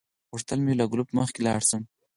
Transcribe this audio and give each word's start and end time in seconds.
غوښتل 0.31 0.59
مې 0.65 0.73
له 0.79 0.85
ګروپ 0.91 1.09
مخکې 1.17 1.39
لاړ 1.47 1.59
شم. 1.69 1.83